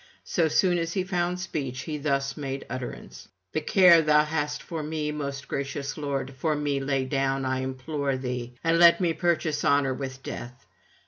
So 0.23 0.47
soon 0.47 0.79
as 0.79 0.93
he 0.93 1.03
found 1.03 1.39
speech 1.39 1.81
he 1.81 1.99
thus 1.99 2.35
made 2.35 2.65
utterance: 2.71 3.27
'The 3.53 3.61
care 3.61 4.01
thou 4.01 4.23
hast 4.25 4.63
for 4.63 4.81
me, 4.81 5.11
most 5.11 5.47
gracious 5.47 5.95
lord, 5.95 6.33
for 6.35 6.55
me 6.55 6.79
lay 6.79 7.05
down, 7.05 7.45
I 7.45 7.59
implore 7.59 8.17
thee, 8.17 8.55
and 8.63 8.79
let 8.79 8.99
me 8.99 9.13
purchase 9.13 9.63
honour 9.63 9.93
with 9.93 10.23
death. 10.23 10.65